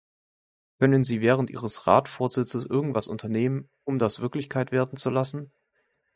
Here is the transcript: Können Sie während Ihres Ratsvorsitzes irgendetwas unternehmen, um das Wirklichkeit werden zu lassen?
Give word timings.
Können 0.79 1.03
Sie 1.03 1.21
während 1.21 1.51
Ihres 1.51 1.85
Ratsvorsitzes 1.85 2.65
irgendetwas 2.65 3.07
unternehmen, 3.07 3.69
um 3.83 3.99
das 3.99 4.19
Wirklichkeit 4.19 4.71
werden 4.71 4.97
zu 4.97 5.11
lassen? 5.11 5.51